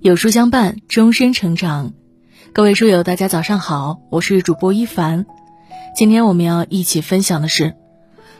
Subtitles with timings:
[0.00, 1.94] 有书相伴，终身成长。
[2.52, 5.24] 各位书友，大家早上好，我是主播一凡。
[5.96, 7.74] 今天我们要一起分享的是，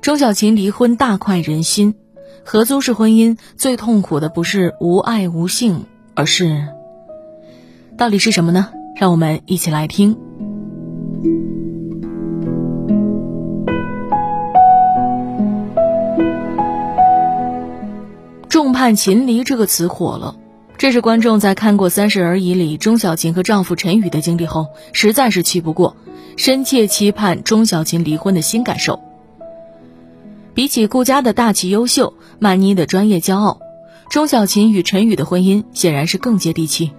[0.00, 1.94] 钟小琴离婚大快人心。
[2.42, 5.84] 合租式婚姻最痛苦的不是无爱无性，
[6.14, 6.68] 而是
[7.98, 8.70] 到底是什么呢？
[8.96, 10.16] 让我们一起来听。
[18.48, 20.36] 众叛亲离这个词火了。
[20.82, 25.96] 这是观众在看过《三十而已》里钟小琴和丈夫陈宇的经历后，实在是气不过，
[26.36, 28.98] 深切期盼钟小琴离婚的新感受。
[30.54, 33.60] 比起顾家的大气优秀、曼妮的专业骄傲，
[34.10, 36.90] 钟小琴与陈宇的婚姻显然是更接地气。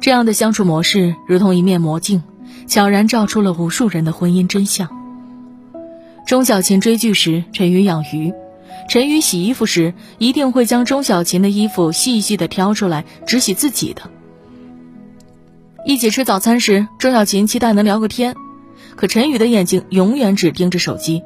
[0.00, 2.22] 这样的相处模式如同一面魔镜，
[2.66, 4.88] 悄然照出了无数人的婚姻真相。
[6.26, 8.32] 钟小琴追剧时，陈宇养鱼。
[8.88, 14.02] 陈宇洗衣服时，一定会将钟小琴的衣服细细的挑出来，只洗自己的。
[15.86, 18.34] 一起吃早餐时，钟小琴期待能聊个天，
[18.96, 21.22] 可陈宇的眼睛永远只盯着手机。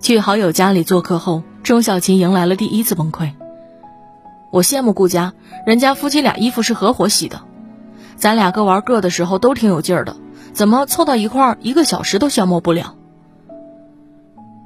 [0.00, 3.32] 去好友家里做客后，钟小琴迎来了第一次崩溃。
[4.50, 5.34] 我羡慕顾家，
[5.66, 7.42] 人家夫妻俩衣服是合伙洗的，
[8.16, 10.16] 咱俩各玩各的时候都挺有劲儿的，
[10.52, 12.96] 怎么凑到一块儿一个小时都消磨不了？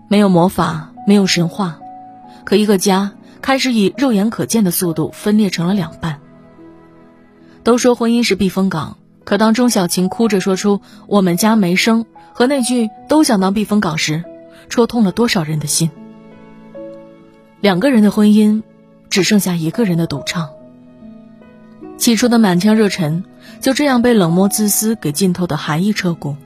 [0.08, 0.93] 没有魔法。
[1.06, 1.78] 没有神话，
[2.44, 6.20] 可一个家开始以肉眼可见的速度分裂成了两半。
[7.62, 14.24] 都说婚姻是避风港，可当钟小琴哭着说出“我们家没生”和那句“都想当避风港”时，
[14.68, 15.90] 戳痛了多少人的心。
[17.60, 18.62] 两个人的婚姻，
[19.08, 20.50] 只剩下一个人的独唱。
[21.96, 23.24] 起初的满腔热忱，
[23.60, 26.36] 就这样被冷漠自私给浸透的寒意彻骨。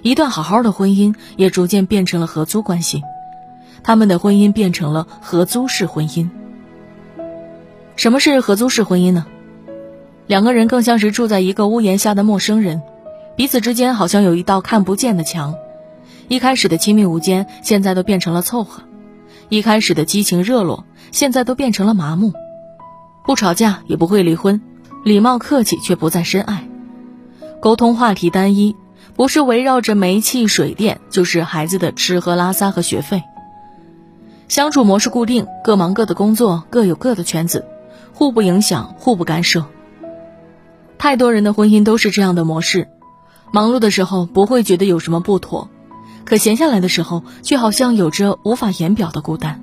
[0.00, 3.02] 一段好好的婚姻，也逐渐变成了合租关系。
[3.82, 6.28] 他们的婚姻变成了合租式婚姻。
[7.96, 9.26] 什么是合租式婚姻呢？
[10.26, 12.82] 两个人更像是住在一个屋檐下的陌生人，
[13.36, 15.54] 彼此之间好像有一道看不见的墙。
[16.28, 18.82] 一开始的亲密无间，现在都变成了凑合；
[19.48, 22.32] 一开始的激情热络，现在都变成了麻木。
[23.26, 24.62] 不吵架也不会离婚，
[25.04, 26.68] 礼貌客气却不再深爱。
[27.60, 28.76] 沟通话题单一，
[29.16, 33.22] 不是围绕着煤气水电，就是孩子的吃喝拉撒和学费。
[34.50, 37.64] 相处模式固定，各忙各的工作，各有各的圈子，
[38.12, 39.64] 互不影响，互不干涉。
[40.98, 42.88] 太多人的婚姻都是这样的模式，
[43.52, 45.70] 忙碌的时候不会觉得有什么不妥，
[46.24, 49.62] 可闲下来的时候却好像有着无法言表的孤单。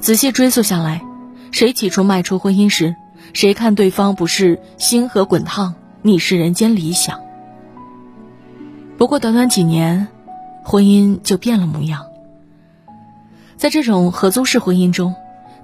[0.00, 1.02] 仔细追溯下来，
[1.52, 2.96] 谁起初迈出婚姻时，
[3.34, 7.20] 谁看对方不是星河滚烫，你是人间理想。
[8.98, 10.08] 不过短短几年，
[10.64, 12.09] 婚姻就变了模样。
[13.60, 15.14] 在这种合租式婚姻中，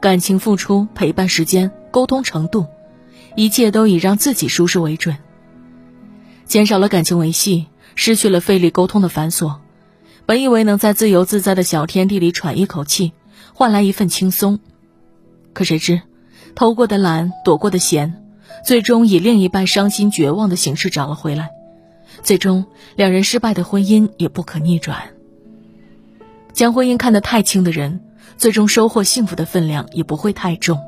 [0.01, 2.67] 感情付出、陪伴时间、沟通程度，
[3.37, 5.17] 一切都以让自己舒适为准。
[6.45, 9.55] 减少了感情维系，失去了费力沟通的繁琐，
[10.27, 13.13] 本以为能在自由自在的小天地里喘一口气，
[13.55, 14.61] 换来一份轻松，
[15.55, 16.03] 可谁知，
[16.55, 18.23] 偷过的懒，躲过的闲，
[18.63, 21.49] 最终以另一半伤心绝望的形式找了回来，
[22.23, 25.16] 最终两人失败的婚姻也不可逆转。
[26.57, 28.01] 将婚姻看得太轻的人，
[28.39, 30.81] 最终收获幸福的分量也不会太重。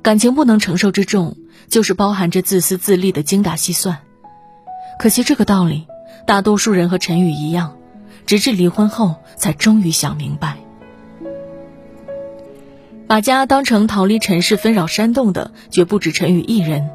[0.00, 1.36] 感情不能承受之重，
[1.68, 3.98] 就是包含着自私自利的精打细算。
[4.98, 5.86] 可惜这个道理，
[6.26, 7.76] 大多数人和陈宇一样，
[8.24, 10.56] 直至离婚后才终于想明白。
[13.06, 16.88] 把家当成逃离尘世纷扰山洞的，绝不止陈宇一人。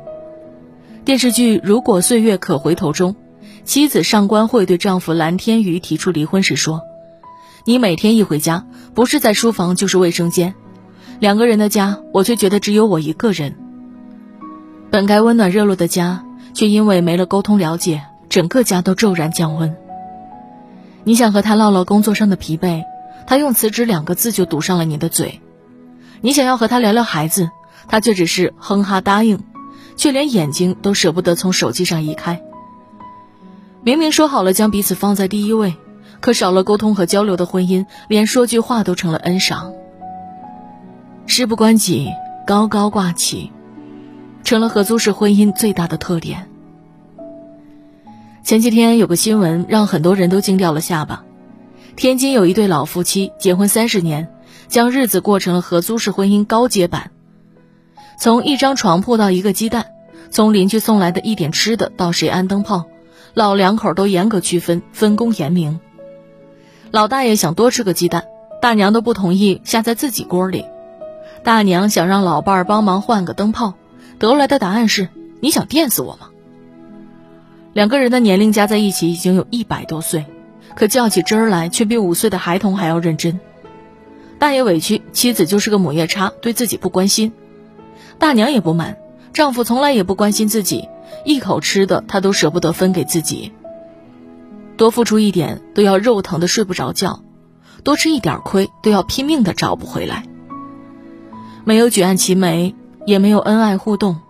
[1.06, 3.16] 电视剧《如果岁月可回头》中，
[3.66, 6.89] 妻子上官慧对丈夫蓝天瑜提出离婚时说。
[7.66, 10.56] 你每天一回家，不是在书房就是卫生间，
[11.20, 13.56] 两个人的家，我却觉得只有我一个人。
[14.90, 19.76] 本该温暖热络的家，却因为没了沟通了解，整个家都骤然降温。
[21.04, 22.84] 你想和他唠唠工作上的疲惫，
[23.28, 25.42] 他用辞职两个字就堵上了你的嘴；
[26.22, 27.50] 你想要和他聊聊孩子，
[27.88, 29.44] 他却只是哼哈答应，
[29.96, 32.42] 却连眼睛都舍不得从手机上移开。
[33.84, 35.76] 明明说好了将彼此放在第一位。
[36.22, 39.74] 可少了沟通和交流的婚姻，连说句话都成了恩赏。
[41.26, 42.10] 事不关己，
[42.46, 43.52] 高高挂起，
[44.44, 46.50] 成了合租式婚姻最大的特点。
[48.44, 51.24] 前几天有个新闻让很多人都惊掉了下巴：
[51.96, 54.28] 天津有一对老夫妻结婚三十年，
[54.68, 57.12] 将日子过成了合租式婚姻高阶版。
[58.20, 59.86] 从一张床铺到一个鸡蛋，
[60.32, 62.86] 从邻居送来的一点吃的到谁安灯泡，
[63.34, 65.80] 老两口都严格区分，分工严明。
[66.92, 68.26] 老大爷想多吃个鸡蛋，
[68.62, 70.66] 大娘都不同意下在自己锅里。
[71.44, 73.76] 大娘想让老伴儿帮忙换个灯泡，
[74.18, 75.08] 得来的答案是
[75.40, 76.30] ：“你想电死我吗？”
[77.74, 80.26] 两个人的年龄加在一起已经有一百多岁，
[80.76, 83.40] 可较起真儿来却比五岁的孩童还要认真。
[84.40, 87.32] 大爷委屈妻子就是个母夜叉，对自己不关心；
[88.18, 88.98] 大娘也不满，
[89.32, 90.90] 丈夫从来也不关心自己，
[91.24, 93.54] 一口吃的他都舍不得分给自己。
[94.80, 97.22] 多付出一点都要肉疼的睡不着觉，
[97.84, 100.24] 多吃一点亏都要拼命的找不回来。
[101.66, 102.74] 没有举案齐眉，
[103.06, 104.22] 也没有恩爱互动，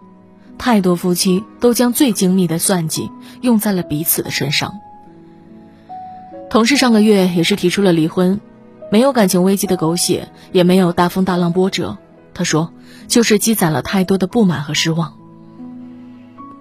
[0.58, 3.12] 太多夫妻都将最精密的算计
[3.42, 4.74] 用在了彼此的身上。
[6.50, 8.42] 同事上个月也是提出了离婚。
[8.92, 12.00] 没有感情危机的狗血，也没有大风大浪波折。
[12.34, 12.74] 他说，
[13.08, 15.14] 就是积攒了太多的不满和失望。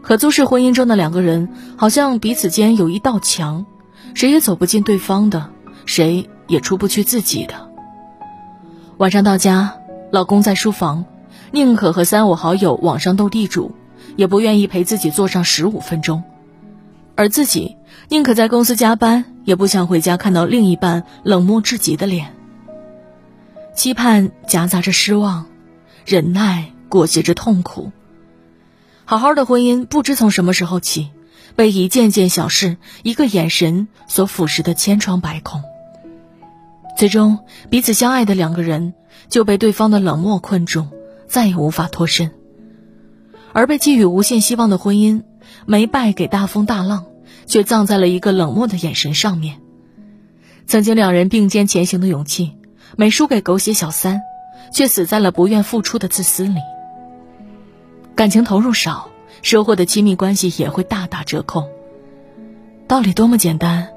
[0.03, 1.49] 合租式婚姻中的两个人，
[1.79, 3.65] 好像彼此间有一道墙，
[4.15, 5.51] 谁也走不进对方的，
[5.87, 7.71] 谁也出不去自己的。
[8.97, 9.79] 晚上到家，
[10.11, 11.05] 老公在书房，
[11.53, 13.75] 宁可和三五好友网上斗地主，
[14.17, 16.23] 也不愿意陪自己坐上十五分钟，
[17.15, 17.77] 而自己
[18.09, 19.25] 宁可在公司加班。
[19.49, 22.35] 也不想回家看到另一半冷漠至极的脸。
[23.75, 25.47] 期盼夹杂着失望，
[26.05, 27.91] 忍耐裹挟着痛苦。
[29.07, 31.09] 好好的婚姻不知从什么时候起，
[31.59, 35.61] 被一件件小事、一个眼神所腐蚀的千疮百孔。
[36.97, 38.95] 最终，彼此相爱的两个人
[39.29, 40.87] 就被对方的冷漠困住，
[41.27, 42.31] 再也无法脱身。
[43.53, 45.25] 而被寄予无限希望的婚姻，
[45.67, 47.07] 没败给大风大浪。
[47.47, 49.61] 却葬在了一个冷漠的眼神上面。
[50.67, 52.53] 曾经两人并肩前行的勇气，
[52.95, 54.21] 没输给狗血小三，
[54.71, 56.61] 却死在了不愿付出的自私里。
[58.15, 59.08] 感情投入少，
[59.43, 61.65] 收获的亲密关系也会大打折扣。
[62.87, 63.89] 道理多么简单，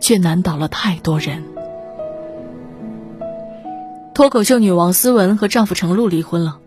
[0.00, 1.44] 却难倒了太多人。
[4.14, 6.58] 脱口秀女王思文和丈夫程璐离婚了，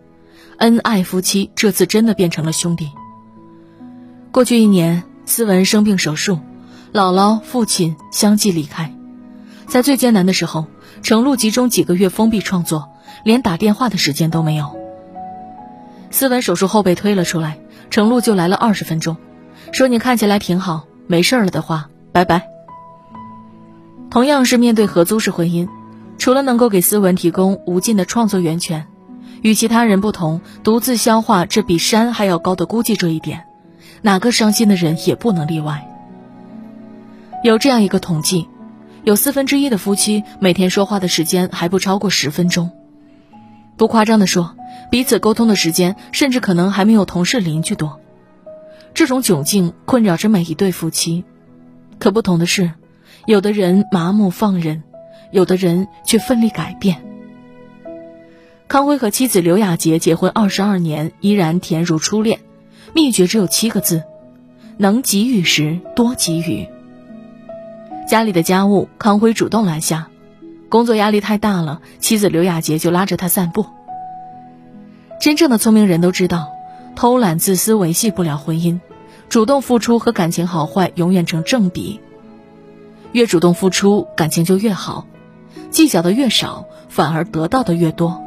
[0.58, 2.90] 恩爱夫妻这次真的变成了兄弟。
[4.30, 5.04] 过去一年。
[5.26, 6.38] 思文生病手术，
[6.92, 8.94] 姥姥、父亲相继离开，
[9.66, 10.66] 在最艰难的时候，
[11.02, 12.90] 程璐集中几个月封闭创作，
[13.24, 14.83] 连打电话的时间都没有。
[16.14, 17.58] 思文手术后被推了出来，
[17.90, 19.16] 程璐就来了二十分钟，
[19.72, 22.46] 说：“你看起来挺好，没事了的话，拜拜。”
[24.10, 25.68] 同样是面对合租式婚姻，
[26.16, 28.86] 除了能够给思文提供无尽的创作源泉，
[29.42, 33.46] 与其他人不同，独自消化这比山还要高的孤寂这一点。
[34.00, 35.84] 哪个伤心的人也不能例外。
[37.42, 38.46] 有这样一个统计，
[39.02, 42.70] 有四分之一的夫妻每天说话的时间还不超过十分钟。
[43.76, 44.54] 不夸张的说，
[44.90, 48.00] 彼此沟通的时间甚至可能还没有同事邻居多。
[48.94, 51.24] 这种窘境困扰着每一对夫妻，
[51.98, 52.72] 可不同的是，
[53.26, 54.82] 有的人麻木放任，
[55.32, 57.02] 有的人却奋力改变。
[58.68, 62.40] 康辉和妻子刘雅洁结婚二十二年，依然甜如初恋。
[62.94, 64.04] 秘诀只有七个字：
[64.76, 66.68] 能给予时多给予。
[68.08, 70.06] 家里的家务，康辉主动揽下；
[70.68, 73.66] 工作压力太大了，妻子刘雅洁就拉着他散步。
[75.20, 76.48] 真正的聪明人都知道，
[76.96, 78.80] 偷懒自私维系不了婚姻，
[79.28, 82.00] 主动付出和感情好坏永远成正比。
[83.12, 85.06] 越主动付出，感情就越好；
[85.70, 88.20] 计较的越少，反而得到的越多。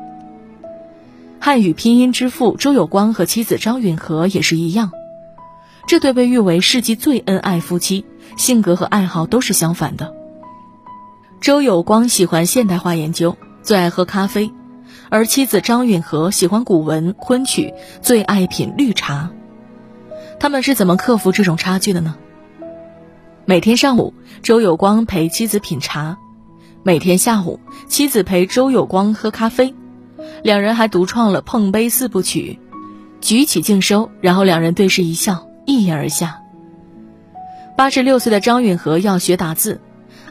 [1.40, 4.92] 汉语拼音之父周有光和妻子张允和也是一样，
[5.88, 8.06] 这对被誉为世纪最恩爱夫妻，
[8.38, 10.14] 性格和爱好都是相反的。
[11.40, 14.52] 周有光喜欢现代化研究，最爱喝咖啡，
[15.10, 19.30] 而妻子张允和喜欢古文昆曲，最爱品绿茶。
[20.40, 22.16] 他们是怎么克服这种差距的呢？
[23.46, 26.18] 每天上午，周有光陪妻子品茶；
[26.84, 29.74] 每天下午，妻子陪周有光喝咖啡。
[30.44, 32.60] 两人还独创了碰杯四部曲，
[33.22, 36.42] 举起敬收，然后两人对视一笑，一饮而下。
[37.78, 39.80] 八十六岁的张允和要学打字，“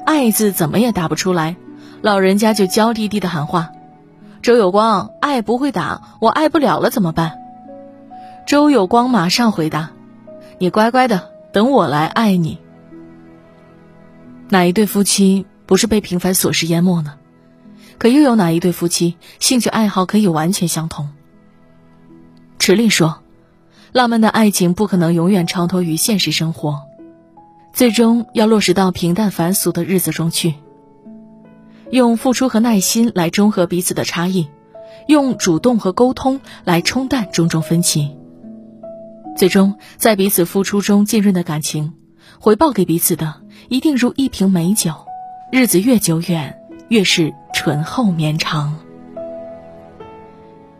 [0.04, 1.56] 爱”字怎么也打不出来，
[2.02, 3.70] 老人家就娇滴滴的喊话
[4.46, 7.40] ：“周有光，爱不会打，我爱不了了怎么办？”
[8.46, 9.90] 周有光马上回答
[10.60, 12.58] ：“你乖乖的，等我来爱你。”
[14.48, 17.14] 哪一对夫妻不是被平凡琐事淹没呢？
[17.98, 21.08] 可又有哪一对夫妻兴趣爱好可以完全相同？
[22.60, 23.18] 池莉说
[23.90, 26.82] ：“浪漫的爱情不可能永远超脱于现实生活，
[27.72, 30.54] 最终要落实到平淡凡俗的日子中去。
[31.90, 34.48] 用付出和耐心来中和彼此的差异，
[35.06, 38.16] 用主动和沟通来冲淡种种分歧。
[39.36, 41.94] 最终，在彼此付出中浸润的感情，
[42.40, 44.92] 回报给彼此的一定如一瓶美酒，
[45.52, 48.78] 日子越久远。”越是醇厚绵长。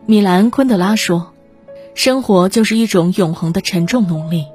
[0.07, 1.33] 米兰昆德拉说
[1.97, 4.47] ：“生活就是一种永恒的沉重努力。”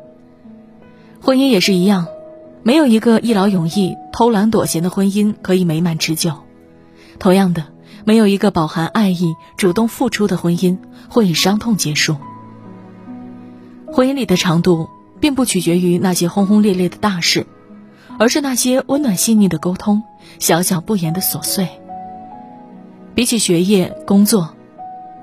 [1.22, 2.08] 婚姻也是一样，
[2.64, 6.34] 没有一个一劳永逸、偷懒躲闲的婚姻可以美满持久。
[7.20, 7.66] 同样的，
[8.06, 10.78] 没有一个饱含爱意、主动付出的婚姻
[11.10, 12.18] 会以伤痛结束。
[13.88, 14.90] 婚姻里的长度，
[15.20, 17.46] 并不取决于那些轰轰烈烈的大事，
[18.18, 20.04] 而是那些温暖细腻的沟通、
[20.40, 21.68] 小小不言的琐碎。
[23.14, 24.56] 比起学业、工作。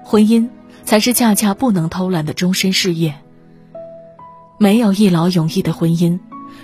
[0.05, 0.49] 婚姻
[0.85, 3.15] 才是恰恰不能偷懒的终身事业。
[4.59, 6.19] 没有一劳永逸的婚姻，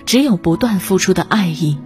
[0.05, 1.77] 只有不断付出的爱意。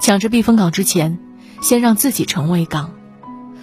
[0.00, 1.18] 抢着避风港之前，
[1.60, 2.90] 先让自己成为港；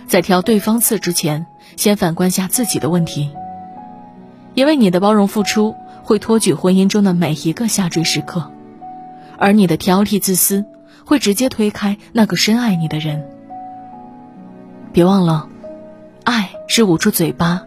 [0.07, 3.31] 在挑对方刺之前，先反观下自己的问题。
[4.53, 8.51] 因为你的包容付出，会托举婚姻中的每一个下坠时刻，
[9.37, 10.65] 而你的挑剔自私，
[11.05, 13.23] 会直接推开那个深爱你的人。
[14.91, 15.49] 别忘了。
[16.23, 17.63] 爱是捂住嘴巴，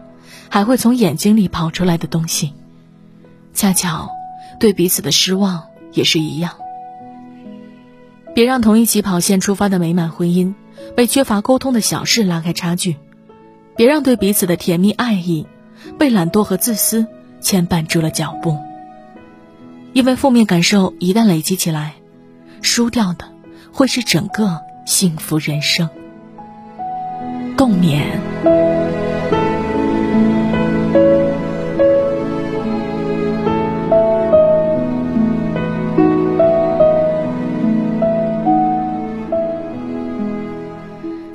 [0.49, 2.53] 还会从眼睛里跑出来的东西。
[3.53, 4.09] 恰巧，
[4.59, 5.63] 对彼此的失望
[5.93, 6.51] 也是一样。
[8.35, 10.53] 别让同一起跑线出发的美满婚姻，
[10.95, 12.97] 被缺乏沟通的小事拉开差距。
[13.75, 15.47] 别让对彼此的甜蜜爱意，
[15.97, 17.07] 被懒惰和自私
[17.41, 18.57] 牵绊住了脚步。
[19.93, 21.95] 因为负面感受一旦累积起来，
[22.61, 23.25] 输掉的
[23.71, 25.89] 会是整个幸福人生。
[27.57, 28.88] 共勉。